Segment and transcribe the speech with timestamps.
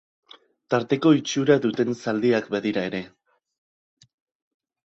[0.73, 3.03] Tarteko itxura duten zaldiak badira ere.